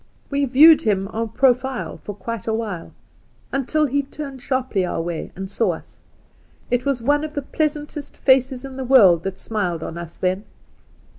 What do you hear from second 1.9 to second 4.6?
for quite awhile, until he turned